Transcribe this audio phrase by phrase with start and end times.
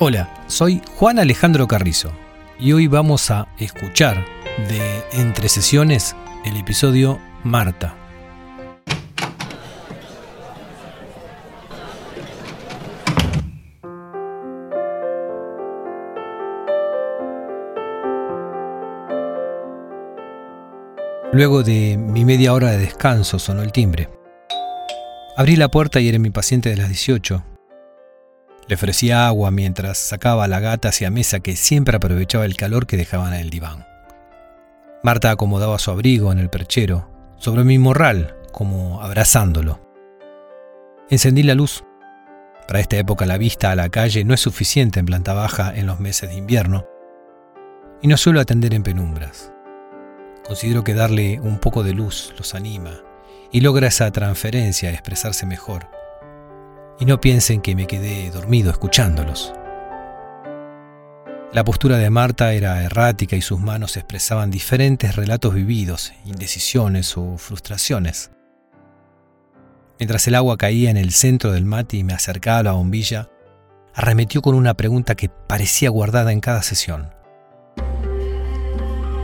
[0.00, 2.10] Hola, soy Juan Alejandro Carrizo
[2.58, 4.24] y hoy vamos a escuchar
[4.68, 7.96] de Entre Sesiones el episodio Marta.
[21.32, 24.08] Luego de mi media hora de descanso sonó el timbre.
[25.36, 27.53] Abrí la puerta y era mi paciente de las 18.
[28.66, 32.86] Le ofrecía agua mientras sacaba a la gata hacia mesa que siempre aprovechaba el calor
[32.86, 33.86] que dejaban en el diván.
[35.02, 39.80] Marta acomodaba su abrigo en el perchero, sobre mi morral, como abrazándolo.
[41.10, 41.84] Encendí la luz.
[42.66, 45.86] Para esta época la vista a la calle no es suficiente en planta baja en
[45.86, 46.86] los meses de invierno,
[48.00, 49.52] y no suelo atender en penumbras.
[50.46, 53.02] Considero que darle un poco de luz los anima
[53.50, 55.86] y logra esa transferencia expresarse mejor.
[56.98, 59.52] Y no piensen que me quedé dormido escuchándolos.
[61.52, 67.38] La postura de Marta era errática y sus manos expresaban diferentes relatos vividos, indecisiones o
[67.38, 68.32] frustraciones.
[70.00, 73.30] Mientras el agua caía en el centro del mate y me acercaba a la bombilla,
[73.94, 77.14] arremetió con una pregunta que parecía guardada en cada sesión.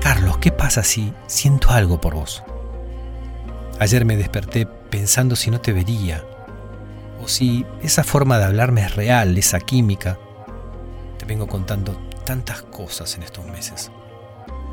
[0.00, 2.42] Carlos, ¿qué pasa si siento algo por vos?
[3.80, 6.24] Ayer me desperté pensando si no te vería,
[7.24, 10.18] o si esa forma de hablarme es real, esa química.
[11.18, 13.90] Te vengo contando tantas cosas en estos meses.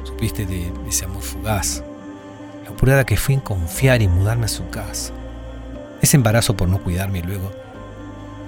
[0.04, 1.84] Supiste de ese amor fugaz,
[2.64, 5.14] la apurada que fui en confiar y mudarme a su casa,
[6.02, 7.52] ese embarazo por no cuidarme y luego,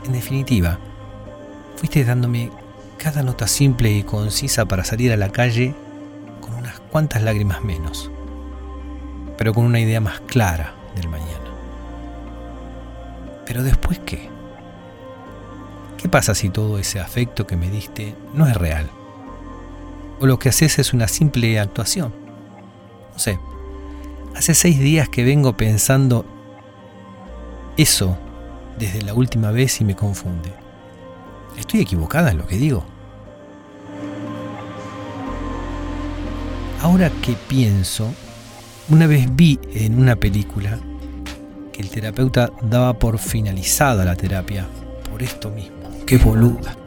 [0.05, 0.79] en definitiva,
[1.75, 2.51] fuiste dándome
[2.97, 5.75] cada nota simple y concisa para salir a la calle
[6.93, 8.11] cuantas lágrimas menos,
[9.35, 11.42] pero con una idea más clara del mañana.
[13.53, 14.29] Pero después qué?
[16.01, 18.89] ¿Qué pasa si todo ese afecto que me diste no es real?
[20.19, 22.11] ¿O lo que haces es una simple actuación?
[23.13, 23.37] No sé,
[24.35, 26.25] hace seis días que vengo pensando
[27.77, 28.17] eso
[28.79, 30.51] desde la última vez y me confunde.
[31.55, 32.83] ¿Estoy equivocada en lo que digo?
[36.81, 38.11] Ahora que pienso,
[38.89, 40.79] una vez vi en una película
[41.73, 44.65] que el terapeuta daba por finalizada la terapia
[45.09, 45.75] por esto mismo.
[46.05, 46.77] ¡Qué boluda!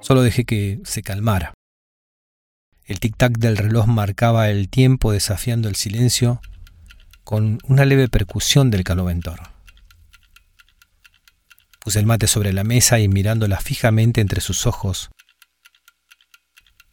[0.00, 1.54] Solo dejé que se calmara.
[2.84, 6.40] El tic-tac del reloj marcaba el tiempo desafiando el silencio
[7.24, 9.40] con una leve percusión del caloventor.
[11.80, 15.08] Puse el mate sobre la mesa y mirándola fijamente entre sus ojos,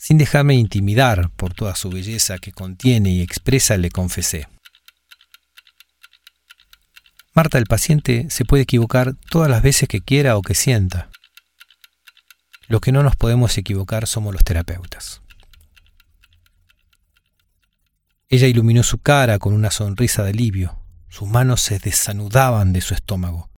[0.03, 4.49] sin dejarme intimidar por toda su belleza que contiene y expresa, le confesé.
[7.33, 11.09] Marta, el paciente se puede equivocar todas las veces que quiera o que sienta.
[12.67, 15.21] Lo que no nos podemos equivocar somos los terapeutas.
[18.27, 20.83] Ella iluminó su cara con una sonrisa de alivio.
[21.07, 23.49] Sus manos se desanudaban de su estómago.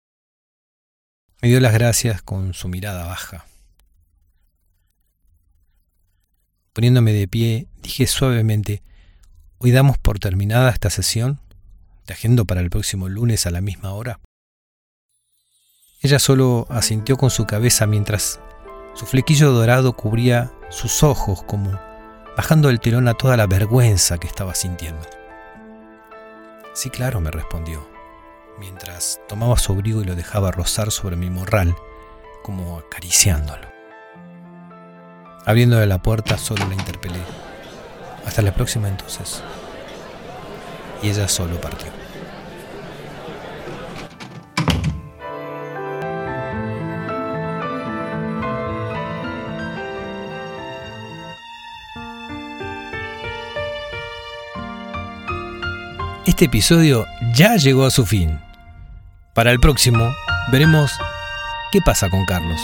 [1.40, 3.46] Me dio las gracias con su mirada baja.
[6.74, 8.82] Poniéndome de pie, dije suavemente,
[9.58, 11.38] ¿hoy damos por terminada esta sesión?
[12.04, 14.18] ¿Te agendo para el próximo lunes a la misma hora?
[16.00, 18.40] Ella solo asintió con su cabeza mientras
[18.94, 21.80] su flequillo dorado cubría sus ojos como
[22.36, 25.08] bajando el telón a toda la vergüenza que estaba sintiendo.
[26.74, 27.88] Sí, claro, me respondió,
[28.58, 31.76] mientras tomaba su abrigo y lo dejaba rozar sobre mi morral,
[32.42, 33.73] como acariciándolo.
[35.46, 37.20] Abriendo la puerta, solo la interpelé.
[38.26, 39.42] Hasta la próxima entonces.
[41.02, 41.88] Y ella solo partió.
[56.26, 58.40] Este episodio ya llegó a su fin.
[59.34, 60.10] Para el próximo,
[60.50, 60.90] veremos
[61.70, 62.60] qué pasa con Carlos.